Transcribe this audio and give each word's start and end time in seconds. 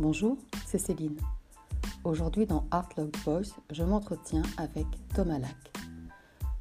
Bonjour, 0.00 0.38
c'est 0.64 0.78
Céline. 0.78 1.18
Aujourd'hui 2.04 2.46
dans 2.46 2.64
Art 2.70 2.88
Love 2.96 3.10
Voice, 3.22 3.54
je 3.70 3.84
m'entretiens 3.84 4.44
avec 4.56 4.86
Thomas 5.14 5.38
Lac. 5.38 5.54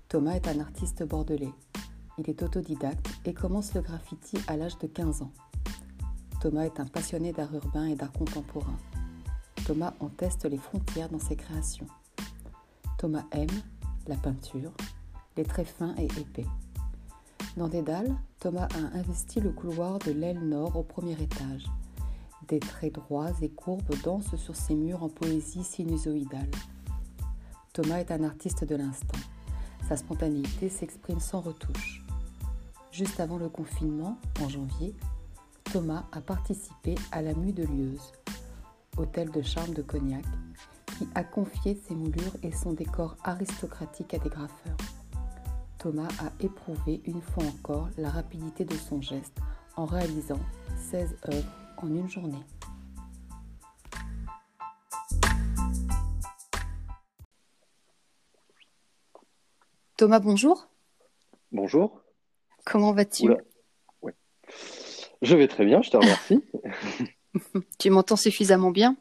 Thomas 0.10 0.34
est 0.34 0.50
un 0.50 0.60
artiste 0.60 1.04
bordelais. 1.04 1.54
Il 2.18 2.30
est 2.30 2.44
autodidacte 2.44 3.08
et 3.24 3.34
commence 3.34 3.74
le 3.74 3.80
graffiti 3.80 4.40
à 4.48 4.58
l'âge 4.58 4.78
de 4.80 4.88
15 4.88 5.22
ans. 5.22 5.32
Thomas 6.42 6.66
est 6.66 6.82
un 6.82 6.86
passionné 6.86 7.32
d'art 7.32 7.54
urbain 7.54 7.86
et 7.86 7.96
d'art 7.96 8.12
contemporain. 8.12 8.76
Thomas 9.66 9.94
en 10.02 10.10
teste 10.10 10.44
les 10.44 10.58
frontières 10.58 11.08
dans 11.08 11.20
ses 11.20 11.38
créations. 11.38 11.88
Thomas 12.98 13.24
aime 13.32 13.48
la 14.10 14.18
peinture, 14.18 14.74
les 15.38 15.46
traits 15.46 15.70
fins 15.70 15.96
et 15.98 16.08
épais. 16.20 16.46
Dans 17.56 17.70
Dédale, 17.70 18.14
Thomas 18.40 18.68
a 18.76 18.98
investi 18.98 19.40
le 19.40 19.52
couloir 19.52 19.98
de 20.00 20.12
l'aile 20.12 20.42
nord 20.46 20.76
au 20.76 20.84
premier 20.84 21.14
étage. 21.14 21.64
Des 22.50 22.60
traits 22.60 22.96
droits 22.96 23.30
et 23.44 23.50
courbes 23.50 23.96
dansent 24.04 24.36
sur 24.36 24.56
ses 24.56 24.74
murs 24.74 25.04
en 25.04 25.10
poésie 25.10 25.64
sinusoïdale. 25.64 26.50
Thomas 27.74 28.00
est 28.00 28.10
un 28.10 28.24
artiste 28.24 28.64
de 28.64 28.76
l'instant. 28.76 29.20
Sa 29.88 29.96
spontanéité 29.96 30.68
s'exprime 30.68 31.20
sans 31.20 31.42
retouche. 31.42 32.04
Juste 32.92 33.20
avant 33.20 33.38
le 33.38 33.50
confinement, 33.50 34.18
en 34.42 34.50
janvier, 34.50 34.96
Thomas 35.66 36.06
a 36.12 36.22
participé 36.22 36.96
à 37.12 37.22
la 37.22 37.36
Mue 37.36 37.54
de 37.54 37.66
Lieuse, 37.66 38.14
hôtel 38.98 39.30
de 39.30 39.44
charme 39.44 39.76
de 39.76 39.84
Cognac, 39.84 40.26
qui 40.98 41.08
a 41.14 41.24
confié 41.24 41.80
ses 41.88 41.94
moulures 41.94 42.36
et 42.42 42.52
son 42.52 42.74
décor 42.74 43.16
aristocratique 43.24 44.16
à 44.16 44.18
des 44.18 44.30
graffeurs. 44.30 44.78
Thomas 45.78 46.10
a 46.20 46.32
éprouvé 46.44 47.04
une 47.06 47.22
fois 47.22 47.44
encore 47.44 47.90
la 48.00 48.10
rapidité 48.10 48.66
de 48.66 48.74
son 48.74 49.04
geste 49.04 49.38
en 49.76 49.86
réalisant 49.86 50.40
16 50.90 51.16
œuvres 51.28 51.59
en 51.82 51.88
une 51.96 52.10
journée. 52.10 52.44
Thomas, 59.98 60.20
bonjour. 60.20 60.70
Bonjour. 61.52 62.02
Comment 62.66 62.94
vas-tu? 62.94 63.30
Je 65.22 65.36
vais 65.36 65.48
très 65.48 65.66
bien, 65.66 65.82
je 65.82 65.90
te 65.90 65.98
remercie. 65.98 66.42
tu 67.80 67.90
m'entends 67.90 68.16
suffisamment 68.16 68.72
bien? 68.72 68.96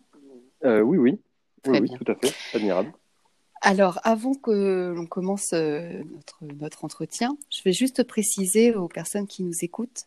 Euh, 0.64 0.80
Oui, 0.80 0.98
oui. 0.98 1.20
Très 1.62 1.80
oui, 1.80 1.88
bien. 1.88 1.98
tout 1.98 2.10
à 2.10 2.16
fait. 2.16 2.34
Admirable. 2.56 2.92
Alors, 3.60 3.98
avant 4.04 4.34
que 4.34 4.92
l'on 4.94 5.06
commence 5.06 5.52
euh, 5.52 6.02
notre, 6.12 6.38
notre 6.60 6.84
entretien, 6.84 7.36
je 7.50 7.60
vais 7.64 7.72
juste 7.72 8.04
préciser 8.04 8.74
aux 8.74 8.88
personnes 8.88 9.26
qui 9.26 9.42
nous 9.42 9.54
écoutent 9.62 10.04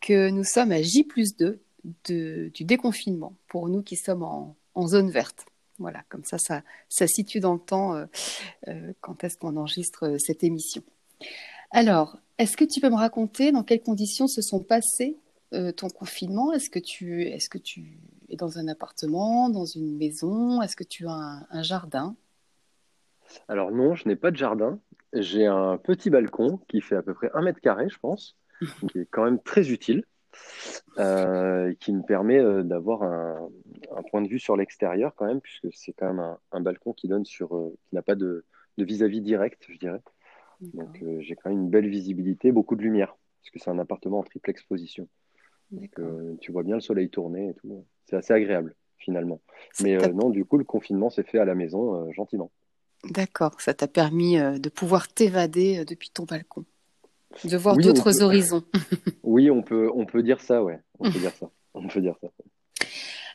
que 0.00 0.30
nous 0.30 0.44
sommes 0.44 0.72
à 0.72 0.80
J 0.82 1.04
plus 1.04 1.36
2 1.36 1.60
de, 2.04 2.50
du 2.54 2.64
déconfinement, 2.64 3.34
pour 3.48 3.68
nous 3.68 3.82
qui 3.82 3.96
sommes 3.96 4.22
en, 4.22 4.56
en 4.74 4.86
zone 4.86 5.10
verte. 5.10 5.46
Voilà, 5.78 6.02
comme 6.08 6.24
ça, 6.24 6.38
ça, 6.38 6.62
ça 6.88 7.06
situe 7.06 7.40
dans 7.40 7.54
le 7.54 7.60
temps 7.60 7.94
euh, 7.94 8.06
euh, 8.68 8.92
quand 9.00 9.24
est-ce 9.24 9.36
qu'on 9.36 9.56
enregistre 9.56 10.06
euh, 10.06 10.18
cette 10.18 10.42
émission. 10.42 10.82
Alors, 11.70 12.18
est-ce 12.38 12.56
que 12.56 12.64
tu 12.64 12.80
peux 12.80 12.88
me 12.88 12.96
raconter 12.96 13.52
dans 13.52 13.62
quelles 13.62 13.82
conditions 13.82 14.26
se 14.26 14.40
sont 14.40 14.60
passés 14.60 15.18
euh, 15.52 15.72
ton 15.72 15.88
confinement? 15.88 16.52
Est-ce 16.52 16.70
que, 16.70 16.78
tu, 16.78 17.22
est 17.24 17.48
que 17.48 17.58
tu 17.58 17.98
es 18.30 18.36
dans 18.36 18.58
un 18.58 18.68
appartement, 18.68 19.48
dans 19.50 19.64
une 19.64 19.96
maison? 19.96 20.62
Est-ce 20.62 20.76
que 20.76 20.84
tu 20.84 21.06
as 21.06 21.12
un, 21.12 21.46
un 21.50 21.62
jardin? 21.62 22.16
Alors 23.48 23.70
non, 23.70 23.94
je 23.94 24.08
n'ai 24.08 24.16
pas 24.16 24.30
de 24.30 24.36
jardin. 24.36 24.78
J'ai 25.12 25.46
un 25.46 25.78
petit 25.78 26.10
balcon 26.10 26.60
qui 26.68 26.80
fait 26.80 26.96
à 26.96 27.02
peu 27.02 27.14
près 27.14 27.30
un 27.34 27.42
mètre 27.42 27.60
carré, 27.60 27.88
je 27.88 27.98
pense, 27.98 28.36
qui 28.90 28.98
est 28.98 29.08
quand 29.10 29.24
même 29.24 29.40
très 29.40 29.70
utile, 29.70 30.04
euh, 30.98 31.74
qui 31.78 31.92
me 31.92 32.02
permet 32.02 32.38
euh, 32.38 32.62
d'avoir 32.62 33.02
un, 33.02 33.50
un, 33.94 34.02
point 34.02 34.22
de 34.22 34.28
vue 34.28 34.38
sur 34.38 34.56
l'extérieur 34.56 35.14
quand 35.14 35.26
même, 35.26 35.42
puisque 35.42 35.68
c'est 35.72 35.92
quand 35.92 36.06
même 36.06 36.20
un, 36.20 36.38
un, 36.52 36.60
balcon 36.60 36.94
qui 36.94 37.06
donne 37.06 37.26
sur, 37.26 37.54
euh, 37.54 37.76
qui 37.86 37.94
n'a 37.94 38.02
pas 38.02 38.14
de 38.14 38.44
vis-à-vis 38.78 39.20
-vis 39.20 39.22
direct, 39.22 39.66
je 39.68 39.78
dirais. 39.78 40.00
Donc 40.60 41.04
j'ai 41.20 41.36
quand 41.36 41.50
même 41.50 41.58
une 41.58 41.70
belle 41.70 41.88
visibilité, 41.88 42.50
beaucoup 42.50 42.76
de 42.76 42.82
lumière, 42.82 43.14
parce 43.42 43.50
que 43.50 43.58
c'est 43.58 43.68
un 43.68 43.78
appartement 43.78 44.20
en 44.20 44.22
triple 44.22 44.48
exposition. 44.48 45.06
Donc 45.70 46.00
tu 46.40 46.50
vois 46.50 46.62
bien 46.62 46.76
le 46.76 46.80
soleil 46.80 47.10
tourner 47.10 47.50
et 47.50 47.54
tout. 47.54 47.84
C'est 48.06 48.16
assez 48.16 48.32
agréable 48.32 48.74
finalement. 48.96 49.42
Mais 49.82 49.98
non, 50.14 50.30
du 50.30 50.46
coup, 50.46 50.56
le 50.56 50.64
confinement 50.64 51.10
s'est 51.10 51.24
fait 51.24 51.38
à 51.38 51.44
la 51.44 51.54
maison 51.54 52.10
gentiment. 52.12 52.50
D'accord, 53.04 53.60
ça 53.60 53.74
t'a 53.74 53.86
permis 53.86 54.38
de 54.38 54.68
pouvoir 54.70 55.08
t'évader 55.08 55.84
depuis 55.84 56.08
ton 56.08 56.24
balcon, 56.24 56.64
de 57.44 57.56
voir 57.56 57.76
oui, 57.76 57.84
d'autres 57.84 58.12
peut... 58.12 58.22
horizons. 58.22 58.64
oui, 59.22 59.50
on 59.50 59.62
peut, 59.62 59.90
on 59.94 60.06
peut 60.06 60.22
dire 60.22 60.40
ça, 60.40 60.62
ouais. 60.62 60.80
On 60.98 61.10
peut 61.10 61.18
dire 61.18 61.34
ça. 61.38 61.50
On 61.74 61.86
peut 61.86 62.00
dire 62.00 62.16
ça. 62.20 62.28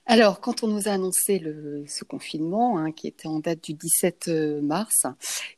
Alors, 0.07 0.41
quand 0.41 0.63
on 0.63 0.67
nous 0.67 0.87
a 0.87 0.91
annoncé 0.91 1.39
le, 1.39 1.83
ce 1.87 2.03
confinement, 2.03 2.77
hein, 2.77 2.91
qui 2.91 3.07
était 3.07 3.27
en 3.27 3.39
date 3.39 3.63
du 3.63 3.73
17 3.73 4.29
mars, 4.61 5.05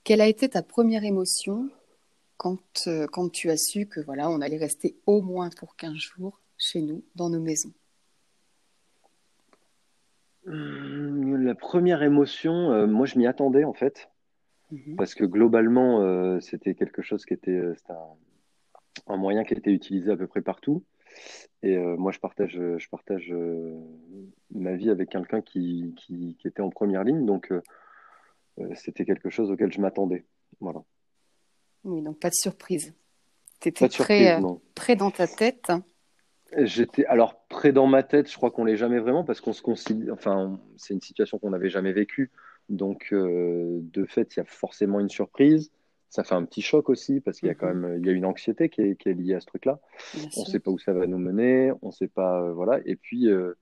quelle 0.03 0.21
a 0.21 0.27
été 0.27 0.49
ta 0.49 0.61
première 0.61 1.03
émotion 1.05 1.69
quand, 2.43 2.87
euh, 2.87 3.07
quand 3.07 3.29
tu 3.31 3.49
as 3.49 3.57
su 3.57 3.85
que 3.85 4.01
voilà, 4.01 4.29
on 4.29 4.41
allait 4.41 4.57
rester 4.57 4.97
au 5.05 5.21
moins 5.21 5.49
pour 5.49 5.77
15 5.77 5.95
jours 5.95 6.41
chez 6.57 6.81
nous, 6.81 7.01
dans 7.15 7.29
nos 7.29 7.39
maisons? 7.39 7.71
Hum, 10.45 11.41
La 11.45 11.55
première 11.55 12.03
émotion, 12.03 12.71
euh, 12.73 12.85
moi 12.85 13.05
je 13.05 13.17
m'y 13.17 13.27
attendais 13.27 13.63
en 13.63 13.73
fait, 13.73 14.09
-hmm. 14.73 14.95
parce 14.95 15.15
que 15.15 15.25
globalement 15.25 16.01
euh, 16.01 16.39
c'était 16.39 16.75
quelque 16.75 17.01
chose 17.01 17.25
qui 17.25 17.33
était, 17.33 17.51
euh, 17.51 17.75
un, 17.89 19.13
un, 19.13 19.17
moyen 19.17 19.43
qui 19.43 19.53
était 19.53 19.71
utilisé 19.71 20.11
à 20.11 20.17
peu 20.17 20.27
près 20.27 20.41
partout. 20.41 20.83
Et 21.61 21.77
euh, 21.77 21.95
moi 21.95 22.11
je 22.11 22.19
partage, 22.19 22.53
je 22.53 22.89
partage 22.89 23.31
euh, 23.31 23.79
ma 24.51 24.75
vie 24.75 24.89
avec 24.89 25.09
quelqu'un 25.09 25.41
qui, 25.41 25.93
qui, 25.97 26.35
qui, 26.39 26.47
était 26.47 26.61
en 26.61 26.69
première 26.69 27.03
ligne, 27.03 27.25
donc 27.25 27.53
c'était 28.75 29.05
quelque 29.05 29.29
chose 29.29 29.49
auquel 29.49 29.71
je 29.71 29.81
m'attendais. 29.81 30.25
Voilà. 30.59 30.83
Oui, 31.83 32.01
donc 32.01 32.19
pas 32.19 32.29
de 32.29 32.35
surprise. 32.35 32.93
Tu 33.59 33.69
étais 33.69 33.87
prêt, 33.89 34.39
prêt 34.75 34.95
dans 34.95 35.11
ta 35.11 35.27
tête 35.27 35.71
J'étais 36.57 37.05
alors 37.05 37.45
près 37.47 37.71
dans 37.71 37.87
ma 37.87 38.03
tête, 38.03 38.29
je 38.29 38.35
crois 38.35 38.51
qu'on 38.51 38.65
l'est 38.65 38.77
jamais 38.77 38.99
vraiment 38.99 39.23
parce 39.23 39.41
qu'on 39.41 39.53
se 39.53 39.61
considère, 39.61 40.13
enfin, 40.13 40.59
c'est 40.77 40.93
une 40.93 41.01
situation 41.01 41.39
qu'on 41.39 41.49
n'avait 41.49 41.69
jamais 41.69 41.93
vécue. 41.93 42.31
Donc, 42.69 43.09
euh, 43.11 43.79
de 43.81 44.05
fait, 44.05 44.35
il 44.35 44.39
y 44.39 44.41
a 44.41 44.45
forcément 44.45 44.99
une 44.99 45.09
surprise. 45.09 45.71
Ça 46.09 46.23
fait 46.23 46.35
un 46.35 46.45
petit 46.45 46.61
choc 46.61 46.89
aussi 46.89 47.21
parce 47.21 47.39
qu'il 47.39 47.47
y 47.47 47.51
a 47.51 47.55
quand 47.55 47.73
même 47.73 47.97
il 47.99 48.05
y 48.05 48.09
a 48.09 48.13
une 48.13 48.25
anxiété 48.25 48.69
qui 48.69 48.81
est, 48.81 48.95
qui 48.95 49.09
est 49.09 49.13
liée 49.13 49.33
à 49.33 49.39
ce 49.39 49.47
truc-là. 49.47 49.79
On 50.37 50.41
ne 50.41 50.45
sait 50.45 50.59
pas 50.59 50.69
où 50.69 50.77
ça 50.77 50.93
va 50.93 51.07
nous 51.07 51.17
mener, 51.17 51.73
on 51.81 51.91
sait 51.91 52.07
pas, 52.07 52.41
euh, 52.41 52.53
voilà. 52.53 52.79
Et 52.85 52.95
puis, 52.95 53.29
euh, 53.29 53.53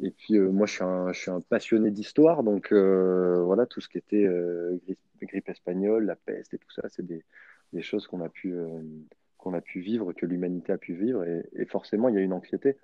et 0.00 0.10
puis 0.10 0.38
moi, 0.38 0.66
je 0.66 0.72
suis 0.72 0.84
un, 0.84 1.12
je 1.12 1.20
suis 1.20 1.30
un 1.30 1.40
passionné 1.42 1.90
d'histoire, 1.90 2.42
donc 2.42 2.72
voilà, 2.72 3.66
tout 3.66 3.82
ce 3.82 3.90
qui 3.90 3.98
était 3.98 4.26
grippe, 4.86 4.98
grippe, 5.20 5.48
espagnole, 5.50 6.06
la 6.06 6.16
peste 6.16 6.54
et 6.54 6.58
tout 6.58 6.70
ça, 6.70 6.82
c'est 6.88 7.04
des, 7.04 7.22
des, 7.74 7.82
choses 7.82 8.06
qu'on 8.06 8.22
a 8.22 8.30
pu 8.30 8.56
qu'on 9.36 9.52
a 9.52 9.60
pu 9.60 9.80
vivre, 9.80 10.14
que 10.14 10.24
l'humanité 10.24 10.72
a 10.72 10.78
pu 10.78 10.94
vivre, 10.94 11.24
et, 11.24 11.44
et, 11.52 11.66
forcément, 11.66 12.08
il 12.08 12.14
y 12.14 12.18
a 12.18 12.22
une 12.22 12.32
anxiété 12.32 12.78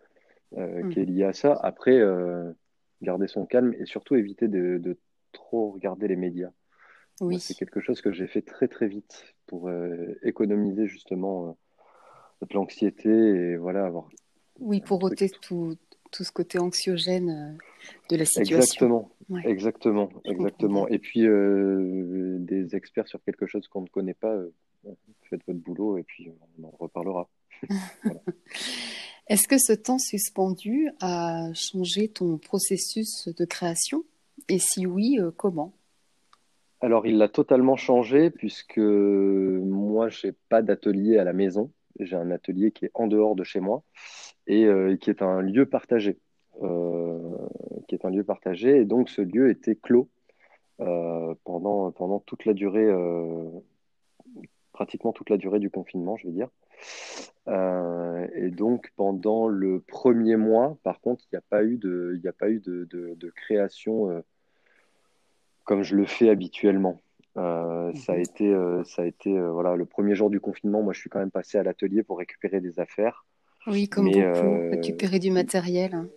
mmh. 0.55 0.91
qui 0.91 1.01
est 1.01 1.07
liée 1.07 1.25
à 1.25 1.33
ça. 1.33 1.55
Après, 1.55 1.99
garder 3.03 3.29
son 3.29 3.47
calme 3.47 3.75
et 3.79 3.87
surtout 3.87 4.17
éviter 4.17 4.49
de, 4.49 4.79
de 4.79 4.99
trop 5.33 5.73
regarder 5.73 6.09
les 6.09 6.17
médias. 6.17 6.51
Oui. 7.21 7.41
C'est 7.41 7.55
quelque 7.55 7.81
chose 7.81 8.01
que 8.01 8.13
j'ai 8.13 8.27
fait 8.27 8.43
très 8.43 8.69
très 8.69 8.87
vite 8.87 9.35
pour 9.47 9.69
euh, 9.69 10.19
économiser 10.23 10.87
justement 10.87 11.57
l'anxiété 12.53 13.11
et 13.11 13.57
voilà 13.57 13.85
avoir. 13.85 14.09
Oui, 14.61 14.81
pour 14.81 15.03
ôter 15.03 15.29
tout, 15.29 15.77
tout 16.13 16.25
ce 16.25 16.31
côté 16.31 16.59
anxiogène 16.59 17.59
de 18.11 18.17
la 18.17 18.25
situation. 18.25 18.57
Exactement, 18.57 19.11
ouais. 19.31 19.43
exactement, 19.47 20.11
exactement. 20.25 20.89
Et 20.89 20.99
puis 20.99 21.23
des 21.23 22.77
experts 22.77 23.09
sur 23.09 23.23
quelque 23.25 23.47
chose 23.47 23.67
qu'on 23.69 23.83
ne 23.83 23.89
connaît 23.89 24.15
pas 24.15 24.37
faites 25.29 25.41
votre 25.47 25.59
boulot 25.59 25.99
et 25.99 26.05
puis 26.05 26.31
on 26.59 26.65
en 26.65 26.71
reparlera. 26.79 27.29
voilà. 28.05 28.21
Est-ce 29.29 29.47
que 29.47 29.59
ce 29.59 29.73
temps 29.73 29.99
suspendu 29.99 30.89
a 31.01 31.53
changé 31.53 32.09
ton 32.09 32.39
processus 32.39 33.29
de 33.29 33.45
création? 33.45 34.05
Et 34.49 34.59
si 34.59 34.87
oui, 34.87 35.19
euh, 35.21 35.31
comment? 35.31 35.75
Alors, 36.81 37.07
il 37.07 37.19
l'a 37.19 37.29
totalement 37.29 37.77
changé 37.77 38.31
puisque 38.31 38.79
moi, 38.79 40.09
je 40.09 40.29
n'ai 40.29 40.33
pas 40.49 40.63
d'atelier 40.63 41.19
à 41.19 41.25
la 41.25 41.33
maison. 41.33 41.71
J'ai 42.01 42.17
un 42.17 42.31
atelier 42.31 42.71
qui 42.71 42.87
est 42.87 42.91
en 42.95 43.09
dehors 43.09 43.35
de 43.35 43.45
chez 43.45 43.61
moi 43.61 43.83
et 44.47 44.65
euh, 44.65 44.97
qui 44.97 45.11
est 45.11 45.21
un 45.21 45.43
lieu 45.43 45.67
partagé. 45.67 46.19
Euh, 46.63 47.37
qui 47.87 47.95
est 47.95 48.05
un 48.05 48.11
lieu 48.11 48.25
partagé 48.25 48.81
et 48.81 48.85
donc 48.85 49.09
ce 49.09 49.23
lieu 49.23 49.49
était 49.49 49.77
clos 49.77 50.09
pendant, 51.45 51.91
pendant 51.93 52.19
toute 52.21 52.45
la 52.45 52.53
durée 52.53 52.89
pratiquement 54.73 55.13
toute 55.13 55.31
la 55.31 55.37
durée 55.37 55.61
du 55.61 55.71
confinement, 55.71 56.17
je 56.17 56.27
veux 56.27 56.33
dire. 56.33 56.49
Et 57.47 58.51
donc 58.51 58.93
pendant 58.97 59.49
le 59.49 59.81
premier 59.81 60.37
mois, 60.37 60.77
par 60.83 61.01
contre, 61.01 61.25
il 61.25 61.37
n'y 61.37 61.39
a 61.39 61.45
pas 61.49 61.65
eu 61.65 61.79
de, 61.79 62.21
a 62.27 62.33
pas 62.33 62.51
eu 62.51 62.61
de, 62.61 63.33
création 63.35 64.23
comme 65.69 65.83
je 65.83 65.95
le 65.95 66.07
fais 66.07 66.31
habituellement. 66.31 66.99
Euh, 67.37 67.93
ça 67.95 68.15
a 68.15 68.17
été, 68.17 68.57
ça 68.87 69.03
a 69.03 69.05
été 69.05 69.39
voilà, 69.39 69.77
le 69.77 69.85
premier 69.85 70.15
jour 70.15 70.31
du 70.31 70.41
confinement. 70.41 70.83
Moi, 70.83 70.95
je 70.95 71.01
suis 71.01 71.11
quand 71.11 71.19
même 71.19 71.31
passé 71.31 71.59
à 71.59 71.63
l'atelier 71.63 72.03
pour 72.03 72.19
récupérer 72.19 72.63
des 72.63 72.81
affaires. 72.81 73.27
Oui, 73.67 73.87
comme 73.87 74.07
Mais, 74.07 74.15
beaucoup, 74.15 74.71
récupérer 74.71 75.19
du 75.19 75.31
matériel. 75.31 76.09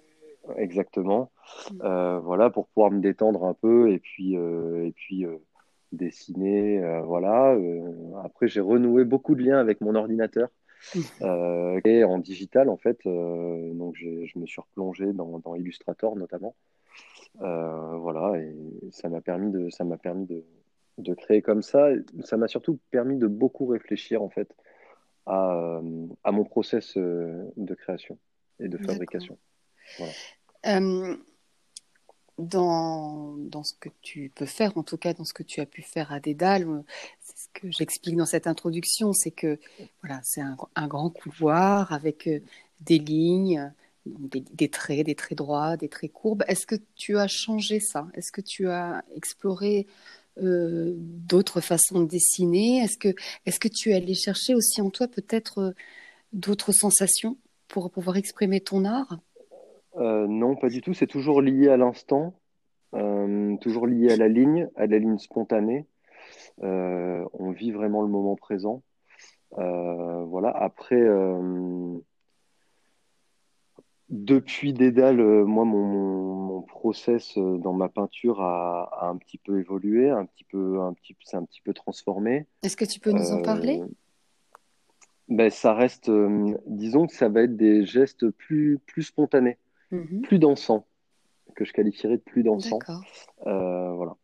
Exactement. 0.55 1.31
mm. 1.73 2.19
voilà, 2.23 2.49
pour 2.49 2.67
pouvoir 2.67 2.91
me 2.91 3.01
détendre 3.01 3.43
un 3.43 3.53
peu 3.53 3.91
et 3.91 3.99
puis, 3.99 4.35
et 4.35 4.93
puis 4.95 5.25
dessiner, 5.91 6.81
voilà. 7.03 7.57
après, 8.23 8.47
j'ai 8.47 8.61
renoué 8.61 9.03
beaucoup 9.03 9.35
de 9.35 9.43
liens 9.43 9.59
avec 9.59 9.81
mon 9.81 9.95
ordinateur. 9.95 10.47
et 11.21 12.03
en 12.03 12.17
digital 12.17 12.67
en 12.67 12.77
fait 12.77 12.97
donc 13.03 13.93
je 13.95 14.39
me 14.39 14.47
suis 14.47 14.59
replongé 14.61 15.13
dans, 15.13 15.37
dans 15.37 15.53
Illustrator 15.53 16.15
notamment 16.15 16.55
voilà 17.35 18.39
et 18.39 18.55
ça 18.91 19.09
m'a 19.09 19.21
permis 19.21 19.51
de 19.51 19.69
ça 19.69 19.83
m'a 19.83 19.97
permis 19.97 20.25
de, 20.25 20.43
de 20.97 21.13
créer 21.13 21.41
comme 21.41 21.61
ça. 21.61 21.89
Ça 22.23 22.37
m'a 22.37 22.47
surtout 22.47 22.79
permis 22.91 23.17
de 23.17 23.27
beaucoup 23.27 23.65
réfléchir 23.65 24.21
en 24.21 24.29
fait 24.29 24.55
à, 25.25 25.55
euh, 25.55 26.07
à 26.23 26.31
mon 26.31 26.43
process 26.43 26.97
euh, 26.97 27.51
de 27.57 27.73
création 27.75 28.17
et 28.59 28.67
de 28.67 28.77
fabrication. 28.77 29.37
Euh, 30.65 31.17
dans, 32.37 33.35
dans, 33.37 33.63
ce 33.63 33.73
que 33.73 33.89
tu 34.01 34.31
peux 34.33 34.45
faire, 34.45 34.77
en 34.77 34.83
tout 34.83 34.97
cas 34.97 35.13
dans 35.13 35.25
ce 35.25 35.33
que 35.33 35.43
tu 35.43 35.59
as 35.59 35.65
pu 35.65 35.81
faire 35.81 36.11
à 36.11 36.19
Dédale, 36.19 36.83
c'est 37.19 37.37
ce 37.37 37.47
que 37.53 37.71
j'explique 37.71 38.15
dans 38.15 38.25
cette 38.25 38.47
introduction, 38.47 39.13
c'est 39.13 39.31
que 39.31 39.59
voilà, 40.01 40.21
c'est 40.23 40.41
un, 40.41 40.57
un, 40.75 40.87
grand 40.87 41.09
couloir 41.09 41.91
avec 41.93 42.29
des 42.79 42.99
lignes, 42.99 43.71
des, 44.05 44.69
traits, 44.69 45.05
des 45.05 45.15
traits 45.15 45.37
droits, 45.37 45.77
des 45.77 45.89
traits 45.89 46.11
courbes. 46.11 46.43
Est-ce 46.47 46.65
que 46.65 46.75
tu 46.95 47.17
as 47.17 47.27
changé 47.27 47.79
ça? 47.79 48.07
Est-ce 48.13 48.31
que 48.31 48.41
tu 48.41 48.67
as 48.67 49.03
exploré 49.15 49.87
euh, 50.41 50.93
d'autres 50.97 51.61
façons 51.61 52.01
de 52.01 52.07
dessiner? 52.07 52.79
Est-ce 52.79 52.97
que, 52.97 53.09
est 53.45 53.59
que 53.59 53.67
tu 53.67 53.91
es 53.91 53.95
allé 53.95 54.13
chercher 54.13 54.55
aussi 54.55 54.81
en 54.81 54.89
toi 54.89 55.07
peut-être 55.07 55.59
euh, 55.59 55.71
d'autres 56.33 56.71
sensations 56.71 57.37
pour 57.67 57.91
pouvoir 57.91 58.17
exprimer 58.17 58.61
ton 58.61 58.85
art? 58.85 59.19
Euh, 59.97 60.27
Non, 60.27 60.55
pas 60.55 60.69
du 60.69 60.81
tout. 60.81 60.93
C'est 60.93 61.07
toujours 61.07 61.41
lié 61.41 61.69
à 61.69 61.77
l'instant, 61.77 62.33
toujours 63.61 63.87
lié 63.87 64.11
à 64.11 64.17
la 64.17 64.27
ligne, 64.27 64.69
à 64.75 64.85
la 64.87 64.99
ligne 64.99 65.17
spontanée. 65.17 65.85
on 66.61 67.51
vit 67.51 67.71
vraiment 67.71 68.01
le 68.01 68.09
moment 68.09 68.35
présent. 68.35 68.81
voilà. 69.51 70.49
Après, 70.49 71.01
depuis 74.11 74.73
Dédale, 74.73 75.21
euh, 75.21 75.45
moi, 75.45 75.63
mon, 75.63 76.61
process 76.63 77.37
euh, 77.37 77.57
dans 77.57 77.73
ma 77.73 77.89
peinture 77.89 78.41
a, 78.41 79.07
un 79.09 79.17
petit 79.17 79.37
peu 79.37 79.59
évolué, 79.59 80.09
un 80.09 80.25
petit 80.25 80.43
peu, 80.43 80.81
un 80.81 80.93
petit, 80.93 81.15
c'est 81.23 81.37
un 81.37 81.45
petit 81.45 81.61
peu 81.61 81.73
transformé. 81.73 82.45
Est-ce 82.63 82.75
que 82.75 82.85
tu 82.85 82.99
peux 82.99 83.11
nous 83.11 83.31
en 83.31 83.39
euh, 83.39 83.43
parler? 83.43 83.81
ben, 85.29 85.49
ça 85.49 85.73
reste, 85.73 86.11
disons 86.67 87.07
que 87.07 87.15
ça 87.15 87.29
va 87.29 87.43
être 87.43 87.55
des 87.55 87.85
gestes 87.85 88.29
plus, 88.31 88.79
plus 88.85 89.03
spontanés, 89.03 89.57
mhm. 89.91 90.21
plus 90.23 90.39
dansants, 90.39 90.85
que 91.55 91.63
je 91.63 91.71
qualifierais 91.71 92.17
de 92.17 92.21
plus 92.21 92.43
dansants. 92.43 92.79
voilà. 93.45 94.15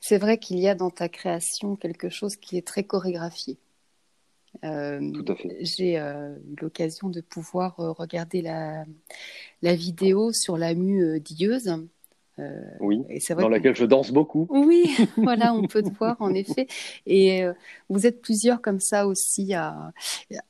C'est 0.00 0.18
vrai 0.18 0.38
qu'il 0.38 0.58
y 0.58 0.68
a 0.68 0.74
dans 0.74 0.90
ta 0.90 1.10
création 1.10 1.76
quelque 1.76 2.08
chose 2.08 2.36
qui 2.36 2.56
est 2.56 2.66
très 2.66 2.84
chorégraphié. 2.84 3.58
Euh, 4.64 5.12
j'ai 5.60 5.98
euh, 5.98 6.34
eu 6.50 6.56
l'occasion 6.60 7.08
de 7.08 7.20
pouvoir 7.20 7.78
euh, 7.80 7.92
regarder 7.92 8.42
la, 8.42 8.84
la, 9.62 9.74
vidéo 9.74 10.32
sur 10.32 10.58
la 10.58 10.74
mue 10.74 11.20
d'Ieuse. 11.20 11.72
oui, 12.80 13.02
et 13.08 13.18
vrai 13.32 13.42
dans 13.42 13.48
laquelle 13.48 13.76
je 13.76 13.84
danse 13.84 14.10
beaucoup. 14.10 14.46
Oui, 14.50 14.90
voilà, 15.16 15.54
on 15.54 15.66
peut 15.66 15.82
te 15.82 15.90
voir 15.90 16.16
en 16.20 16.34
effet. 16.34 16.66
Et 17.06 17.42
vous 17.88 18.06
êtes 18.06 18.20
plusieurs 18.20 18.60
comme 18.60 18.80
ça 18.80 19.06
aussi 19.06 19.54
à, 19.54 19.92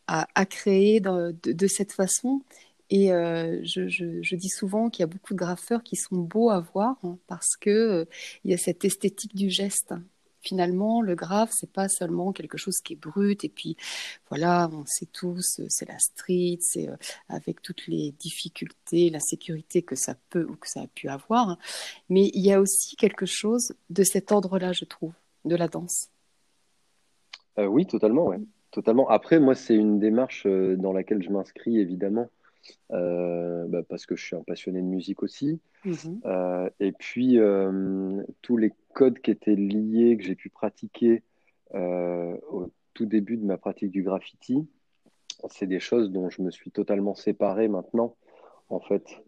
à, 0.06 0.26
à 0.34 0.46
créer 0.46 1.00
de, 1.00 1.34
de, 1.42 1.66
cette 1.66 1.92
façon. 1.92 2.42
Et 2.90 3.08
je, 3.08 3.86
je, 3.88 4.22
je, 4.22 4.36
dis 4.36 4.48
souvent 4.48 4.90
qu'il 4.90 5.02
y 5.02 5.04
a 5.04 5.06
beaucoup 5.06 5.34
de 5.34 5.38
graffeurs 5.38 5.82
qui 5.82 5.96
sont 5.96 6.16
beaux 6.16 6.50
à 6.50 6.60
voir 6.60 6.96
hein, 7.04 7.18
parce 7.28 7.56
que 7.56 8.06
il 8.44 8.50
y 8.50 8.54
a 8.54 8.58
cette 8.58 8.84
esthétique 8.84 9.36
du 9.36 9.50
geste 9.50 9.94
finalement, 10.40 11.02
le 11.02 11.14
grave, 11.14 11.50
c'est 11.52 11.72
pas 11.72 11.88
seulement 11.88 12.32
quelque 12.32 12.58
chose 12.58 12.78
qui 12.80 12.94
est 12.94 12.96
brut 12.96 13.44
et 13.44 13.48
puis 13.48 13.76
voilà, 14.28 14.70
on 14.72 14.84
sait 14.86 15.06
tous, 15.06 15.60
c'est 15.68 15.88
la 15.88 15.98
street, 15.98 16.58
c'est 16.60 16.88
euh, 16.88 16.96
avec 17.28 17.62
toutes 17.62 17.86
les 17.86 18.12
difficultés, 18.12 19.10
l'insécurité 19.10 19.82
que 19.82 19.94
ça 19.94 20.14
peut 20.30 20.46
ou 20.48 20.56
que 20.56 20.68
ça 20.68 20.82
a 20.82 20.86
pu 20.86 21.08
avoir, 21.08 21.58
mais 22.08 22.30
il 22.34 22.44
y 22.44 22.52
a 22.52 22.60
aussi 22.60 22.96
quelque 22.96 23.26
chose 23.26 23.74
de 23.90 24.02
cet 24.02 24.32
ordre-là, 24.32 24.72
je 24.72 24.84
trouve, 24.84 25.12
de 25.44 25.56
la 25.56 25.68
danse. 25.68 26.08
Euh, 27.58 27.66
oui, 27.66 27.86
totalement, 27.86 28.26
ouais. 28.26 28.40
Totalement. 28.70 29.08
Après, 29.08 29.40
moi, 29.40 29.54
c'est 29.54 29.74
une 29.74 29.98
démarche 29.98 30.44
euh, 30.46 30.76
dans 30.76 30.92
laquelle 30.92 31.22
je 31.22 31.30
m'inscris, 31.30 31.78
évidemment, 31.78 32.30
euh, 32.92 33.66
bah, 33.68 33.82
parce 33.88 34.06
que 34.06 34.16
je 34.16 34.24
suis 34.24 34.36
un 34.36 34.42
passionné 34.42 34.80
de 34.80 34.86
musique 34.86 35.22
aussi. 35.22 35.60
Mhm. 35.84 36.20
Euh, 36.24 36.70
et 36.80 36.92
puis, 36.92 37.38
euh, 37.38 38.22
tous 38.42 38.56
les 38.56 38.72
codes 38.94 39.20
qui 39.20 39.30
étaient 39.30 39.54
liés, 39.54 40.16
que 40.16 40.24
j'ai 40.24 40.34
pu 40.34 40.50
pratiquer 40.50 41.22
au 41.72 42.68
tout 42.94 43.06
début 43.06 43.36
de 43.36 43.44
ma 43.44 43.56
pratique 43.56 43.92
du 43.92 44.02
graffiti, 44.02 44.66
c'est 45.48 45.68
des 45.68 45.78
choses 45.78 46.10
dont 46.10 46.28
je 46.28 46.42
me 46.42 46.50
suis 46.50 46.72
totalement 46.72 47.14
séparé 47.14 47.68
maintenant, 47.68 48.16
en 48.70 48.80
fait, 48.80 49.22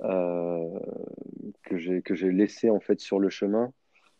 que 0.00 1.76
j'ai 1.76 2.00
que 2.02 2.14
j'ai 2.14 2.30
laissé 2.30 2.70
en 2.70 2.78
fait 2.80 3.00
sur 3.00 3.18
le 3.18 3.28
chemin. 3.28 3.72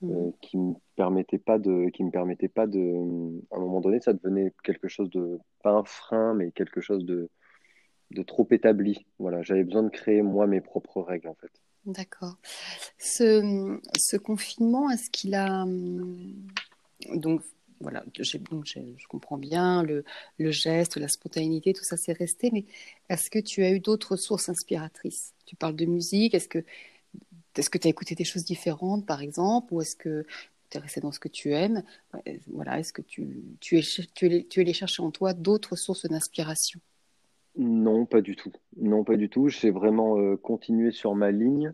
Mhm. 0.03 0.33
qui 0.41 0.57
me 0.57 0.73
permettait 0.97 1.39
pas 1.39 1.59
de 1.59 1.91
qui 1.91 2.03
me 2.05 2.11
permettait 2.11 2.49
pas 2.49 2.67
de 2.67 2.81
à 3.51 3.57
un 3.57 3.61
moment 3.61 3.83
donné 3.83 4.01
ça 4.01 4.15
devenait 4.15 4.51
quelque 4.65 4.89
chose 4.89 5.11
de 5.11 5.39
pas 5.63 5.73
un 5.73 5.85
frein 5.85 6.33
mais 6.33 6.53
quelque 6.53 6.81
chose 6.81 7.05
de 7.05 7.29
de 8.11 8.23
trop 8.23 8.47
établi. 8.51 9.07
Voilà, 9.19 9.43
j'avais 9.43 9.65
besoin 9.65 9.83
de 9.83 9.89
créer 9.89 10.23
moi 10.23 10.47
mes 10.47 10.61
propres 10.61 11.01
règles 11.01 11.29
en 11.29 11.35
fait. 11.35 11.51
D'accord. 11.87 12.37
Ce, 12.99 14.17
confinement, 14.19 14.91
est-ce 14.91 15.11
qu'il 15.11 15.35
a 15.35 15.63
hum, 15.63 16.35
donc 17.15 17.43
voilà, 17.81 18.05
je, 18.19 18.23
je 18.23 19.07
comprends 19.09 19.39
bien 19.39 19.83
le, 19.83 20.05
geste, 20.39 20.99
la 20.99 21.09
spontanéité, 21.09 21.73
tout 21.73 21.85
ça 21.85 21.97
c'est 21.97 22.13
resté, 22.13 22.51
mais 22.53 22.67
est-ce 23.09 23.31
que 23.31 23.39
tu 23.39 23.65
as 23.65 23.71
eu 23.71 23.81
d'autres 23.81 24.17
sources 24.17 24.51
inspiratrices? 24.51 25.33
Tu 25.47 25.57
parles 25.57 25.77
de 25.77 25.87
musique, 25.87 26.35
est-ce 26.35 26.49
que 26.49 26.63
est-ce 27.57 27.71
que 27.71 27.79
tu 27.79 27.89
as 27.89 27.91
écouté 27.91 28.15
des 28.15 28.25
choses 28.25 28.45
différentes 28.45 29.07
par 29.07 29.23
exemple, 29.23 29.73
ou 29.73 29.81
est-ce 29.81 29.97
que 29.97 30.27
tu 30.69 30.77
es 30.77 30.81
resté 30.81 31.01
dans 31.01 31.11
ce 31.11 31.19
que 31.19 31.29
tu 31.29 31.53
aimes? 31.53 31.83
Voilà, 32.49 32.79
est-ce 32.79 32.93
que 32.93 33.03
tu, 33.03 33.27
tu, 33.61 33.79
es, 33.79 33.83
tu, 34.15 34.27
es, 34.27 34.45
tu 34.45 34.61
es 34.61 34.63
allé 34.63 34.73
chercher 34.73 35.03
en 35.03 35.11
toi 35.11 35.33
d'autres 35.33 35.75
sources 35.75 36.07
d'inspiration? 36.07 36.81
Non, 37.57 38.07
pas 38.07 38.21
du 38.21 38.37
tout. 38.37 38.53
Non, 38.77 39.05
pas 39.05 39.17
du 39.17 39.29
tout. 39.29 39.49
J'ai 39.49 39.71
vraiment 39.71 40.19
euh, 40.19 40.37
continué 40.37 40.93
sur 40.93 41.15
ma 41.15 41.31
ligne. 41.31 41.73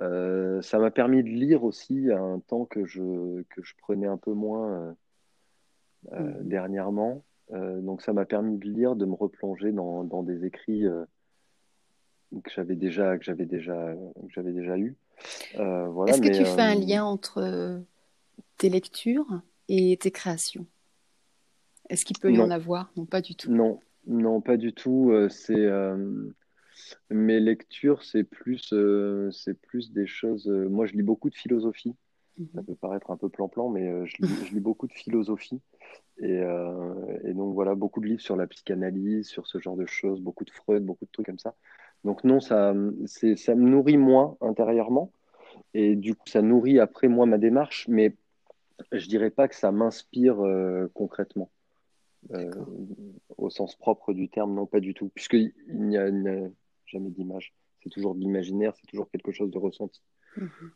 Euh, 0.00 0.62
ça 0.62 0.78
m'a 0.78 0.90
permis 0.90 1.22
de 1.22 1.28
lire 1.28 1.64
aussi 1.64 2.10
à 2.10 2.20
un 2.20 2.40
temps 2.40 2.64
que 2.64 2.84
je, 2.84 3.42
que 3.50 3.62
je 3.62 3.74
prenais 3.78 4.06
un 4.06 4.16
peu 4.16 4.32
moins 4.32 4.94
euh, 6.12 6.20
mmh. 6.20 6.48
dernièrement. 6.48 7.24
donc 7.50 8.02
ça 8.02 8.12
m'a 8.12 8.24
permis 8.24 8.58
de 8.58 8.66
lire, 8.66 8.96
de 8.96 9.06
me 9.06 9.14
replonger 9.14 9.72
dans, 9.72 10.04
dans 10.04 10.22
des 10.22 10.44
écrits 10.44 10.84
que 10.84 12.50
j'avais 12.54 12.76
déjà, 12.76 13.18
que 13.18 13.24
j'avais 13.24 13.46
déjà, 13.46 13.94
que 13.94 14.32
j'avais 14.32 14.52
déjà 14.52 14.78
eu. 14.78 14.96
voilà, 15.54 16.12
Est-ce 16.12 16.20
que 16.20 16.36
tu 16.36 16.44
fais 16.44 16.62
un 16.62 16.76
lien 16.76 17.04
entre 17.04 17.80
tes 18.58 18.68
lectures 18.68 19.40
et 19.68 19.96
tes 19.96 20.10
créations? 20.10 20.66
Est-ce 21.88 22.04
qu'il 22.04 22.18
peut 22.18 22.32
y 22.32 22.40
en 22.40 22.50
avoir? 22.50 22.92
Non, 22.96 23.06
pas 23.06 23.22
du 23.22 23.34
tout. 23.34 23.50
Non, 23.50 23.80
non, 24.08 24.40
pas 24.40 24.56
du 24.56 24.72
tout. 24.72 25.10
Euh, 25.12 25.28
c'est 25.28 25.54
euh, 25.54 26.30
mes 27.10 27.40
lectures, 27.40 28.02
c'est 28.02 28.24
plus, 28.24 28.72
euh, 28.72 29.30
c'est 29.30 29.54
plus 29.60 29.92
des 29.92 30.06
choses. 30.06 30.48
moi, 30.48 30.86
je 30.86 30.94
lis 30.94 31.02
beaucoup 31.02 31.28
de 31.28 31.34
philosophie. 31.34 31.94
Ça 32.54 32.60
mhm. 32.60 32.66
peut 32.66 32.74
paraître 32.74 33.10
un 33.10 33.16
peu 33.16 33.28
plan-plan, 33.28 33.68
mais 33.68 34.06
je 34.06 34.16
lis, 34.54 34.60
beaucoup 34.60 34.86
de 34.86 34.92
philosophie. 34.92 35.60
Et, 36.20 36.40
donc 37.34 37.54
voilà, 37.54 37.74
beaucoup 37.74 38.00
de 38.00 38.06
livres 38.06 38.22
sur 38.22 38.34
la 38.34 38.46
psychanalyse, 38.46 39.28
sur 39.28 39.46
ce 39.46 39.58
genre 39.58 39.76
de 39.76 39.86
choses, 39.86 40.20
beaucoup 40.20 40.44
de 40.44 40.50
Freud, 40.50 40.84
beaucoup 40.84 41.04
de 41.04 41.10
trucs 41.12 41.26
comme 41.26 41.38
ça. 41.38 41.54
Donc 42.04 42.24
non, 42.24 42.40
ça, 42.40 42.74
c'est, 43.06 43.36
ça 43.36 43.54
me 43.54 43.68
nourrit 43.68 43.98
moins 43.98 44.36
intérieurement. 44.40 45.12
Et 45.74 45.96
du 45.96 46.14
coup, 46.14 46.26
ça 46.28 46.40
nourrit 46.42 46.80
après 46.80 47.08
moi 47.08 47.26
ma 47.26 47.38
démarche, 47.38 47.86
mais 47.88 48.16
je 48.92 49.06
dirais 49.06 49.30
pas 49.30 49.48
que 49.48 49.54
ça 49.54 49.70
m'inspire 49.70 50.38
concrètement. 50.94 51.50
Euh, 52.32 52.50
au 53.38 53.48
sens 53.48 53.76
propre 53.76 54.12
du 54.12 54.28
terme, 54.28 54.54
non, 54.54 54.66
pas 54.66 54.80
du 54.80 54.92
tout, 54.92 55.10
puisqu'il 55.14 55.52
n'y 55.70 55.96
a, 55.96 56.10
jamais 56.86 57.10
d'image. 57.10 57.54
C'est 57.82 57.90
toujours 57.90 58.14
de 58.14 58.20
l'imaginaire, 58.20 58.74
c'est 58.76 58.86
toujours 58.86 59.10
quelque 59.10 59.32
chose 59.32 59.50
de 59.50 59.58
ressenti. 59.58 60.02
Mhm. 60.36 60.72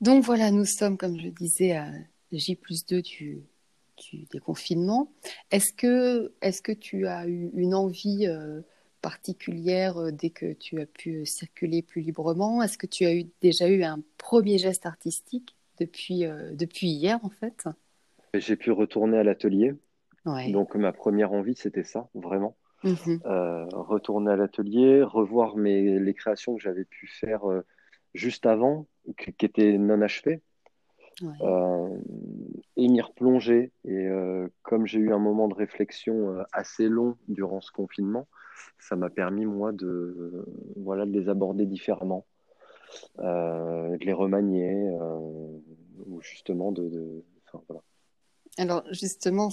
Donc 0.00 0.24
voilà, 0.24 0.50
nous 0.50 0.64
sommes, 0.64 0.98
comme 0.98 1.18
je 1.18 1.28
disais, 1.28 1.72
à 1.72 1.88
J 2.32 2.56
plus 2.56 2.84
2 2.84 3.00
du, 3.02 3.42
du 3.96 4.24
déconfinement. 4.30 5.12
Est-ce 5.50 5.72
que, 5.72 6.32
est 6.42 6.60
que 6.60 6.72
tu 6.72 7.06
as 7.06 7.28
eu 7.28 7.50
une 7.54 7.74
envie 7.74 8.26
euh, 8.26 8.60
particulière 9.00 9.96
euh, 9.98 10.10
dès 10.10 10.30
que 10.30 10.52
tu 10.52 10.80
as 10.80 10.86
pu 10.86 11.24
circuler 11.24 11.82
plus 11.82 12.02
librement? 12.02 12.62
Est-ce 12.62 12.76
que 12.76 12.88
tu 12.88 13.04
as 13.04 13.14
eu, 13.14 13.26
déjà 13.40 13.68
eu 13.68 13.84
un 13.84 14.02
premier 14.18 14.58
geste 14.58 14.84
artistique 14.84 15.54
depuis, 15.78 16.24
depuis 16.52 16.88
hier, 16.88 17.18
en 17.24 17.30
fait? 17.30 17.64
J'ai 18.34 18.56
pu 18.56 18.72
retourner 18.72 19.18
à 19.18 19.22
l'atelier 19.22 19.74
donc 20.24 20.74
ma 20.74 20.92
première 20.92 21.32
envie, 21.32 21.54
c'était 21.56 21.84
ça, 21.84 22.08
vraiment. 22.14 22.56
mhm. 22.84 23.20
retourner 23.72 24.32
à 24.32 24.36
l'atelier, 24.36 25.02
revoir 25.02 25.56
mes, 25.56 25.98
les 25.98 26.14
créations 26.14 26.56
que 26.56 26.62
j'avais 26.62 26.84
pu 26.84 27.06
faire 27.06 27.42
juste 28.14 28.46
avant, 28.46 28.86
qui, 29.18 29.46
étaient 29.46 29.78
non 29.78 30.02
achevées, 30.02 30.42
et 31.22 32.88
m'y 32.88 33.00
replonger. 33.00 33.72
Et 33.84 34.08
comme 34.62 34.86
j'ai 34.86 34.98
eu 34.98 35.12
un 35.12 35.18
moment 35.18 35.48
de 35.48 35.54
réflexion 35.54 36.44
assez 36.52 36.88
long 36.88 37.16
durant 37.28 37.60
ce 37.60 37.70
confinement, 37.70 38.26
ça 38.78 38.96
m'a 38.96 39.10
permis, 39.10 39.46
moi, 39.46 39.72
de, 39.72 40.44
voilà, 40.76 41.06
de 41.06 41.12
les 41.12 41.28
aborder 41.28 41.66
différemment, 41.66 42.26
de 43.18 44.04
les 44.04 44.12
remanier, 44.12 44.90
ou 46.06 46.20
justement 46.20 46.72
de, 46.72 47.22
voilà. 47.68 47.82
Alors 48.58 48.84
justement, 48.90 49.50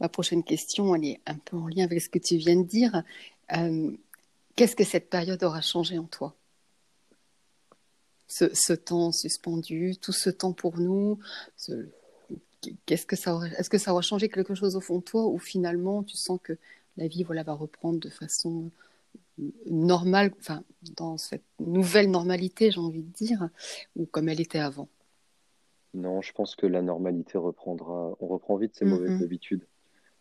ma 0.00 0.08
prochaine 0.08 0.44
question, 0.44 0.94
elle 0.94 1.04
est 1.04 1.20
un 1.26 1.36
peu 1.36 1.56
en 1.56 1.68
lien 1.68 1.84
avec 1.84 2.00
ce 2.00 2.08
que 2.08 2.18
tu 2.18 2.36
viens 2.36 2.56
de 2.56 2.66
dire. 2.66 3.02
Euh, 3.56 3.90
qu'est-ce 4.54 4.76
que 4.76 4.84
cette 4.84 5.10
période 5.10 5.42
aura 5.42 5.60
changé 5.60 5.98
en 5.98 6.04
toi? 6.04 6.34
Ce, 8.28 8.72
temps 8.72 9.12
suspendu, 9.12 9.96
tout 10.00 10.12
ce 10.12 10.30
temps 10.30 10.52
pour 10.52 10.78
nous, 10.78 11.18
ça 11.56 11.74
est-ce 12.88 13.06
que 13.06 13.78
ça 13.78 13.92
aura 13.92 14.02
changé 14.02 14.28
quelque 14.28 14.54
chose 14.54 14.74
au 14.74 14.80
fond 14.80 14.98
de 14.98 15.04
toi 15.04 15.26
ou 15.26 15.38
finalement 15.38 16.02
tu 16.02 16.16
sens 16.16 16.40
que 16.42 16.58
la 16.96 17.06
vie 17.06 17.22
voilà 17.22 17.44
va 17.44 17.52
reprendre 17.52 18.00
de 18.00 18.08
façon 18.08 18.70
normale, 19.66 20.32
enfin 20.40 20.62
dans 20.96 21.18
cette 21.18 21.44
nouvelle 21.60 22.10
normalité, 22.10 22.70
j'ai 22.70 22.80
envie 22.80 23.02
de 23.02 23.12
dire, 23.12 23.48
ou 23.96 24.06
comme 24.06 24.28
elle 24.28 24.40
était 24.40 24.58
avant? 24.58 24.88
Non, 25.94 26.20
je 26.20 26.32
pense 26.32 26.56
que 26.56 26.66
la 26.66 26.82
normalité 26.82 27.38
reprendra. 27.38 28.14
On 28.20 28.26
reprend 28.26 28.56
vite 28.56 28.74
ses 28.74 28.84
mauvaises 28.84 29.22
habitudes. 29.22 29.66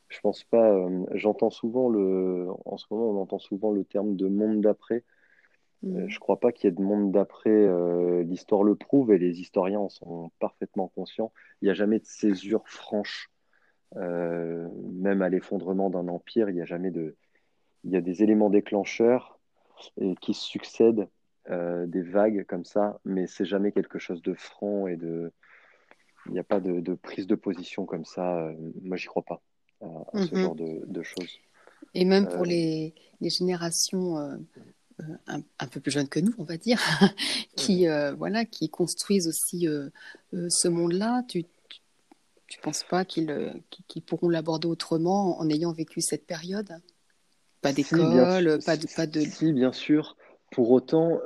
Je 0.07 0.19
pense 0.21 0.43
pas. 0.43 0.71
Euh, 0.71 1.05
j'entends 1.13 1.49
souvent 1.49 1.89
le. 1.89 2.47
En 2.65 2.77
ce 2.77 2.85
moment, 2.89 3.09
on 3.09 3.21
entend 3.21 3.39
souvent 3.39 3.71
le 3.71 3.83
terme 3.83 4.15
de 4.15 4.27
monde 4.27 4.61
d'après. 4.61 5.03
Je 5.83 5.89
euh, 5.89 6.01
ne 6.03 6.07
je 6.07 6.19
crois 6.19 6.39
pas 6.39 6.51
qu'il 6.51 6.69
y 6.69 6.73
ait 6.73 6.75
de 6.75 6.81
monde 6.81 7.11
d'après. 7.11 7.49
Euh, 7.49 8.23
l'histoire 8.23 8.63
le 8.63 8.75
prouve 8.75 9.11
et 9.11 9.17
les 9.17 9.41
historiens 9.41 9.79
en 9.79 9.89
sont 9.89 10.31
parfaitement 10.39 10.87
conscients. 10.89 11.31
Il 11.61 11.65
n'y 11.65 11.71
a 11.71 11.73
jamais 11.73 11.99
de 11.99 12.05
césure 12.05 12.67
franche. 12.67 13.31
même 13.95 15.21
à 15.21 15.29
l'effondrement 15.29 15.89
d'un 15.89 16.07
empire, 16.07 16.49
il 16.49 16.55
n'y 16.55 16.61
a 16.61 16.65
jamais 16.65 16.91
de. 16.91 17.15
Il 17.83 17.91
y 17.91 17.97
a 17.97 18.01
des 18.01 18.23
éléments 18.23 18.49
déclencheurs 18.49 19.39
et 19.99 20.15
qui 20.15 20.33
succèdent 20.33 21.07
des 21.49 22.01
vagues 22.01 22.45
comme 22.47 22.65
ça, 22.65 22.99
mais 23.05 23.27
c'est 23.27 23.45
jamais 23.45 23.71
quelque 23.71 23.99
chose 23.99 24.23
de 24.23 24.33
franc 24.33 24.87
et 24.87 24.95
de 24.95 25.31
il 26.27 26.33
n'y 26.33 26.39
a 26.39 26.43
pas 26.43 26.59
de, 26.59 26.95
prise 26.95 27.27
de 27.27 27.35
position 27.35 27.85
comme 27.85 28.05
ça. 28.05 28.39
Euh, 28.39 28.53
moi, 28.81 28.97
j'y 28.97 29.07
crois 29.07 29.23
pas 29.23 29.41
à, 29.81 29.87
ce 30.13 30.35
mhm. 30.35 30.41
genre 30.41 30.55
de, 30.55 31.03
choses. 31.03 31.39
Et 31.93 32.05
même 32.05 32.27
pour 32.27 32.41
euh, 32.41 32.45
les, 32.45 32.95
les, 33.21 33.29
euh, 33.41 34.37
un, 35.27 35.67
peu 35.67 35.79
plus 35.79 35.91
jeunes 35.91 36.07
que 36.07 36.19
nous, 36.19 36.33
on 36.37 36.43
va 36.43 36.57
dire, 36.57 36.81
qui, 37.55 37.87
voilà, 38.17 38.45
qui 38.45 38.69
construisent 38.69 39.27
aussi 39.27 39.67
ce 40.31 40.67
monde-là, 40.67 41.23
tu 41.27 41.39
ne 41.39 42.61
penses 42.61 42.83
pas 42.83 43.05
qu'ils 43.05 43.61
pourront 44.05 44.29
l'aborder 44.29 44.67
autrement 44.67 45.39
en 45.39 45.49
ayant 45.49 45.73
vécu 45.73 46.01
cette 46.01 46.25
période? 46.25 46.69
Pas 47.61 47.73
d'école, 47.73 48.59
pas 48.63 48.77
de, 48.77 48.95
pas 48.95 49.07
de... 49.07 49.21
Si, 49.21 49.51
bien 49.53 49.71
sûr. 49.71 50.17
Pour 50.51 50.71
autant, 50.71 51.19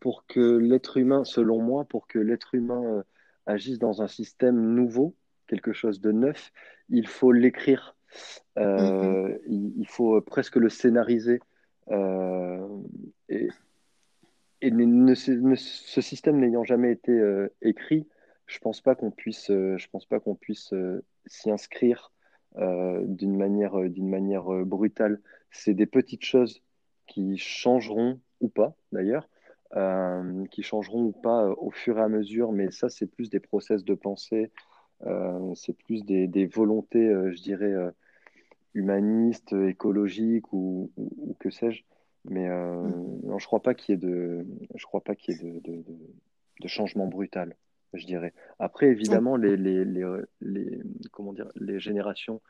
pour 0.00 0.26
que 0.26 0.58
l'être 0.58 0.98
humain, 0.98 1.24
selon 1.24 1.62
moi, 1.62 1.84
pour 1.84 2.06
que 2.06 2.18
l'être 2.18 2.54
humain 2.54 3.02
agissent 3.48 3.78
dans 3.78 4.02
un 4.02 4.08
système 4.08 4.74
nouveau, 4.74 5.16
quelque 5.46 5.72
chose 5.72 6.00
de 6.00 6.12
neuf, 6.12 6.52
il 6.88 7.06
faut 7.06 7.32
l'écrire. 7.32 7.96
Euh, 8.58 9.38
mhm. 9.48 9.72
il, 9.76 9.86
faut 9.88 10.20
presque 10.20 10.56
le 10.56 10.68
scénariser. 10.68 11.40
Euh, 11.90 12.66
et, 13.28 13.48
ce 14.60 16.00
système 16.00 16.40
n'ayant 16.40 16.64
jamais 16.64 16.92
été 16.92 17.12
euh, 17.12 17.48
écrit, 17.62 18.06
je 18.46 18.58
pense 18.58 18.80
pas 18.80 18.94
qu'on 18.94 19.10
puisse, 19.10 19.48
je 19.48 19.86
pense 19.90 20.06
pas 20.06 20.20
qu'on 20.20 20.34
puisse 20.34 20.74
s'y 21.26 21.50
inscrire 21.50 22.12
d'une 22.56 23.36
manière, 23.36 23.78
d'une 23.88 24.08
manière 24.08 24.44
brutale. 24.64 25.20
C'est 25.50 25.74
des 25.74 25.86
petites 25.86 26.24
choses 26.24 26.62
qui 27.06 27.38
changeront 27.38 28.20
ou 28.40 28.48
pas 28.48 28.74
d'ailleurs, 28.90 29.28
euh, 29.76 30.46
qui 30.46 30.62
changeront 30.62 31.02
ou 31.02 31.12
pas 31.12 31.44
euh, 31.44 31.54
au 31.58 31.70
fur 31.70 31.98
et 31.98 32.00
à 32.00 32.08
mesure, 32.08 32.52
mais 32.52 32.70
ça, 32.70 32.88
c'est 32.88 33.06
plus 33.06 33.28
des 33.28 33.38
process 33.38 33.84
de 33.84 33.92
pensée, 33.92 34.50
euh, 35.04 35.54
c'est 35.54 35.76
plus 35.76 36.06
des, 36.06 36.26
des 36.26 36.46
volontés, 36.46 37.06
je 37.06 37.42
dirais, 37.42 37.74
humanistes, 38.72 39.52
écologiques 39.52 40.50
ou, 40.54 40.90
ou, 40.96 41.36
que 41.38 41.50
sais-je. 41.50 41.82
Mais 42.24 42.48
mm. 42.48 43.20
non, 43.24 43.38
je 43.38 43.46
crois 43.46 43.60
pas 43.60 43.74
qu'il 43.74 43.92
y 43.92 43.98
ait 43.98 44.00
de, 44.00 44.46
je 44.74 44.86
crois 44.86 45.02
pas 45.02 45.14
qu'il 45.14 45.34
y 45.34 45.38
ait 45.38 45.60
de, 45.60 45.60
de, 45.60 45.84
de, 46.62 46.68
changement 46.68 47.06
brutal, 47.06 47.54
je 47.92 48.06
dirais. 48.06 48.32
Après, 48.58 48.86
évidemment, 48.86 49.36
les, 49.36 49.58
les, 49.58 49.84
les, 49.84 50.06
les, 50.40 50.80
comment 51.12 51.34
dire, 51.34 51.48
les 51.56 51.78
générations 51.78 52.40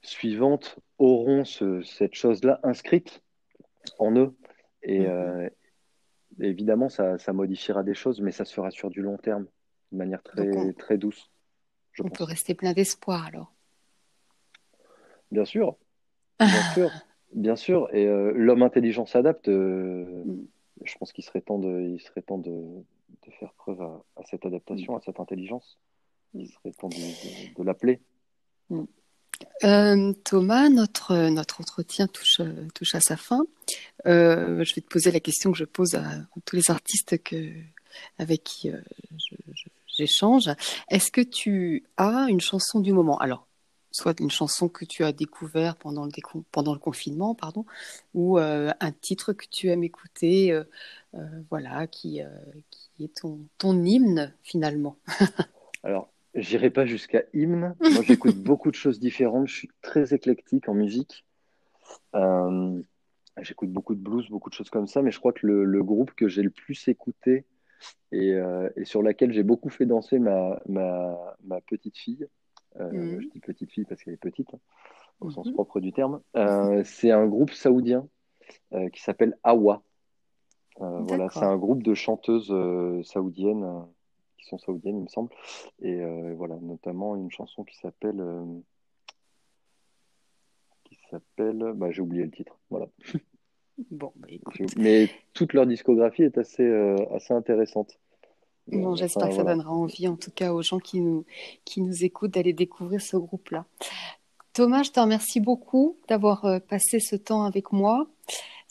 suivantes 0.00 0.78
auront 0.96 1.44
ce, 1.44 1.82
cette 1.82 2.14
chose-là 2.14 2.60
inscrite 2.62 3.22
en 3.98 4.16
eux. 4.16 4.34
Et, 4.82 5.06
mm 5.06 5.50
évidemment, 6.40 6.88
ça, 6.88 7.18
modifiera 7.32 7.82
des 7.82 7.94
choses, 7.94 8.20
mais 8.20 8.32
ça 8.32 8.44
se 8.44 8.54
fera 8.54 8.70
sur 8.70 8.90
du 8.90 9.02
long 9.02 9.16
terme, 9.16 9.46
de 9.92 9.98
manière 9.98 10.22
très, 10.22 10.72
très 10.74 10.98
douce. 10.98 11.30
on 11.98 12.08
peut 12.08 12.24
rester 12.24 12.54
plein 12.54 12.72
d'espoir 12.72 13.26
alors. 13.26 13.52
Bien 15.30 15.44
sûr, 15.44 15.76
bien 16.40 16.72
sûr, 16.72 16.90
bien 17.34 17.56
sûr. 17.56 17.88
Et 17.94 18.06
euh, 18.06 18.32
l'homme 18.34 18.62
intelligent 18.62 19.06
s'adapte. 19.06 19.48
Euh, 19.48 20.24
mm. 20.24 20.46
Je 20.84 20.96
pense 20.96 21.12
qu'il 21.12 21.24
serait 21.24 21.40
temps 21.40 21.58
de, 21.58 21.80
il 21.80 22.00
serait 22.00 22.22
temps 22.22 22.38
de, 22.38 22.84
faire 23.40 23.52
preuve 23.54 23.82
à, 23.82 24.22
cette 24.24 24.46
adaptation, 24.46 24.96
à 24.96 25.00
cette 25.00 25.20
intelligence. 25.20 25.78
Il 26.34 26.48
serait 26.48 26.72
temps 26.72 26.88
de, 26.88 27.62
l'appeler. 27.62 28.00
Mm. 28.70 28.84
Euh, 29.64 30.12
Thomas, 30.24 30.68
notre, 30.68 31.28
notre 31.30 31.60
entretien 31.60 32.06
touche, 32.06 32.40
touche 32.74 32.94
à 32.94 33.00
sa 33.00 33.16
fin. 33.16 33.40
Euh, 34.06 34.64
je 34.64 34.74
vais 34.74 34.80
te 34.80 34.88
poser 34.88 35.10
la 35.10 35.20
question 35.20 35.52
que 35.52 35.58
je 35.58 35.64
pose 35.64 35.94
à 35.94 36.04
tous 36.44 36.56
les 36.56 36.70
artistes 36.70 37.16
avec 38.18 38.44
qui 38.44 38.70
euh, 38.70 38.80
j'échange. 39.86 40.48
Est-ce 40.88 41.10
que 41.10 41.20
tu 41.20 41.84
as 41.96 42.26
une 42.28 42.40
chanson 42.40 42.80
du 42.80 42.92
moment? 42.92 43.18
Alors, 43.18 43.46
soit 43.90 44.20
une 44.20 44.30
chanson 44.30 44.68
que 44.68 44.84
tu 44.84 45.02
as 45.02 45.12
découvert 45.12 45.74
pendant 45.76 46.04
le, 46.04 46.12
pendant 46.52 46.72
le 46.72 46.78
confinement, 46.78 47.34
pardon, 47.34 47.64
ou 48.14 48.38
un 48.38 48.92
titre 49.00 49.32
que 49.32 49.46
tu 49.50 49.70
aimes 49.70 49.82
écouter, 49.82 50.56
voilà, 51.50 51.86
qui, 51.88 52.20
qui 52.70 53.04
est 53.04 53.20
ton, 53.20 53.40
ton 53.56 53.82
hymne 53.82 54.34
finalement? 54.42 54.98
Alors, 55.82 56.10
J'irai 56.38 56.70
pas 56.70 56.86
jusqu'à 56.86 57.24
hymne. 57.34 57.74
Moi, 57.80 58.02
j'écoute 58.02 58.36
beaucoup 58.36 58.70
de 58.70 58.76
choses 58.76 59.00
différentes. 59.00 59.48
Je 59.48 59.54
suis 59.54 59.70
très 59.82 60.14
éclectique 60.14 60.68
en 60.68 60.74
musique. 60.74 61.24
Euh, 62.14 62.80
j'écoute 63.40 63.70
beaucoup 63.70 63.94
de 63.94 64.00
blues, 64.00 64.28
beaucoup 64.30 64.48
de 64.48 64.54
choses 64.54 64.70
comme 64.70 64.86
ça. 64.86 65.02
Mais 65.02 65.10
je 65.10 65.18
crois 65.18 65.32
que 65.32 65.46
le, 65.46 65.82
groupe 65.82 66.12
que 66.12 66.28
j'ai 66.28 66.42
le 66.42 66.50
plus 66.50 66.86
écouté 66.88 67.44
euh, 68.14 68.70
et, 68.76 68.84
sur 68.84 69.02
laquelle 69.02 69.32
j'ai 69.32 69.42
beaucoup 69.42 69.68
fait 69.68 69.86
danser 69.86 70.18
ma, 70.18 70.60
ma, 70.68 71.60
petite 71.66 71.96
fille, 71.96 72.26
euh, 72.80 72.90
mhm. 72.90 73.20
je 73.20 73.28
dis 73.28 73.40
petite 73.40 73.72
fille 73.72 73.84
parce 73.84 74.02
qu'elle 74.02 74.14
est 74.14 74.18
petite, 74.18 74.54
hein, 74.54 74.60
au 75.20 75.30
sens 75.30 75.46
mhm. 75.46 75.54
propre 75.54 75.80
du 75.80 75.92
terme, 75.92 76.20
c'est 76.84 77.10
un 77.10 77.26
groupe 77.26 77.52
saoudien 77.52 78.06
qui 78.92 79.02
s'appelle 79.02 79.36
Awa. 79.42 79.82
voilà, 80.78 81.28
c'est 81.30 81.44
un 81.44 81.56
groupe 81.56 81.82
de 81.82 81.94
chanteuses 81.94 82.54
saoudiennes 83.04 83.84
saoudiennes, 84.56 84.98
il 84.98 85.02
me 85.02 85.08
semble. 85.08 85.30
Et 85.80 86.00
euh, 86.00 86.32
voilà, 86.34 86.56
notamment 86.62 87.16
une 87.16 87.30
chanson 87.30 87.64
qui 87.64 87.76
s'appelle. 87.76 88.20
Euh, 88.20 88.44
qui 90.84 90.96
s'appelle. 91.10 91.72
Bah, 91.74 91.90
j'ai 91.90 92.00
oublié 92.00 92.24
le 92.24 92.30
titre. 92.30 92.58
Voilà. 92.70 92.88
Bon, 93.92 94.12
bah, 94.16 94.26
Mais 94.76 95.08
toute 95.34 95.52
leur 95.52 95.64
discographie 95.64 96.24
est 96.24 96.36
assez, 96.36 96.64
euh, 96.64 96.96
assez 97.14 97.32
intéressante. 97.32 97.96
Bon, 98.66 98.96
j'espère 98.96 99.28
que 99.28 99.36
ça 99.36 99.44
donnera 99.44 99.70
envie, 99.70 100.08
en 100.08 100.16
tout 100.16 100.32
cas, 100.32 100.52
aux 100.52 100.62
gens 100.62 100.80
qui 100.80 101.00
nous, 101.00 101.24
qui 101.64 101.80
nous 101.80 102.02
écoutent, 102.02 102.32
d'aller 102.32 102.52
découvrir 102.52 103.00
ce 103.00 103.16
groupe-là. 103.16 103.66
Thomas, 104.52 104.82
je 104.82 104.90
te 104.90 104.98
remercie 104.98 105.38
beaucoup 105.38 105.96
d'avoir 106.08 106.60
passé 106.68 106.98
ce 106.98 107.14
temps 107.14 107.44
avec 107.44 107.70
moi. 107.70 108.08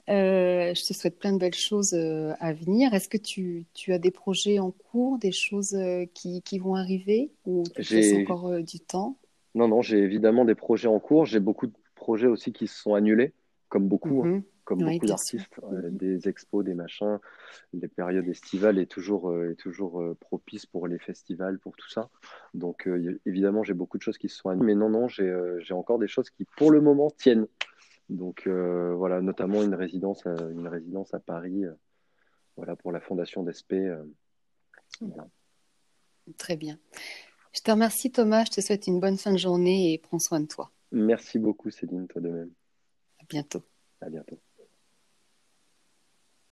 Euh, 0.09 0.73
je 0.73 0.85
te 0.85 0.93
souhaite 0.93 1.19
plein 1.19 1.33
de 1.33 1.37
belles 1.37 1.53
choses 1.53 1.93
euh, 1.93 2.31
à 2.39 2.53
venir. 2.53 2.93
Est-ce 2.93 3.09
que 3.09 3.17
tu, 3.17 3.65
tu, 3.73 3.91
as 3.91 3.99
des 3.99 4.11
projets 4.11 4.59
en 4.59 4.71
cours, 4.71 5.17
des 5.17 5.33
choses 5.33 5.73
euh, 5.73 6.05
qui, 6.13 6.41
qui, 6.43 6.59
vont 6.59 6.75
arriver 6.75 7.31
ou 7.45 7.63
tu 7.81 8.21
encore 8.21 8.61
du 8.61 8.79
temps? 8.79 9.17
Non, 9.53 9.67
non, 9.67 9.81
j'ai 9.81 9.97
évidemment 9.97 10.45
des 10.45 10.55
projets 10.55 10.87
en 10.87 10.99
cours. 10.99 11.25
J'ai 11.25 11.41
beaucoup 11.41 11.67
de 11.67 11.73
projets 11.95 12.27
aussi 12.27 12.53
qui 12.53 12.67
se 12.67 12.79
sont 12.81 12.93
annulés, 12.93 13.33
comme 13.67 13.89
beaucoup, 13.89 14.23
hein, 14.23 14.27
mhm. 14.27 14.43
comme 14.63 14.79
beaucoup 14.79 15.05
d'artistes. 15.05 15.49
Mhm. 15.61 15.97
des 15.97 16.29
expos, 16.29 16.63
des 16.63 16.73
machins. 16.73 17.19
Les 17.73 17.89
périodes 17.89 18.29
estivales 18.29 18.79
est 18.79 18.85
toujours, 18.85 19.35
est 19.43 19.55
toujours 19.55 20.01
propice 20.21 20.65
pour 20.65 20.87
les 20.87 20.99
festivals, 20.99 21.59
pour 21.59 21.75
tout 21.75 21.89
ça. 21.89 22.09
Donc 22.53 22.87
évidemment, 23.25 23.63
j'ai 23.63 23.73
beaucoup 23.73 23.97
de 23.97 24.03
choses 24.03 24.17
qui 24.17 24.29
se 24.29 24.37
sont 24.37 24.49
annulées. 24.49 24.67
Mais 24.67 24.75
non, 24.75 24.89
non, 24.89 25.09
j'ai 25.09 25.73
encore 25.73 25.99
des 25.99 26.07
choses 26.07 26.29
qui, 26.29 26.45
pour 26.55 26.71
le 26.71 26.79
moment, 26.79 27.11
tiennent. 27.11 27.47
Donc 28.09 28.47
voilà, 28.47 29.21
notamment 29.21 29.63
une 29.63 29.75
résidence, 29.75 30.25
une 30.25 30.67
résidence 30.67 31.13
à 31.13 31.19
Paris, 31.19 31.63
voilà 32.55 32.75
pour 32.75 32.91
la 32.91 33.01
fondation 33.01 33.43
d'ESP. 33.43 33.75
Très 36.37 36.57
bien. 36.57 36.79
Je 37.53 37.61
te 37.61 37.71
remercie 37.71 38.11
Thomas, 38.11 38.45
je 38.45 38.51
te 38.51 38.61
souhaite 38.61 38.87
une 38.87 38.99
bonne 38.99 39.17
fin 39.17 39.31
de 39.31 39.37
journée 39.37 39.93
et 39.93 39.97
prends 39.97 40.19
soin 40.19 40.39
de 40.39 40.47
toi. 40.47 40.71
Merci 40.91 41.39
beaucoup 41.39 41.69
Céline, 41.69 42.07
toi 42.07 42.21
de 42.21 42.29
même. 42.29 42.51
À 43.19 43.25
bientôt. 43.29 43.63
À 44.01 44.09
bientôt. 44.09 44.39